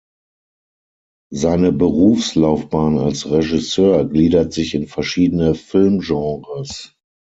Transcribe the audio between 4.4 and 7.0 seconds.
sich in verschiedene Filmgenres.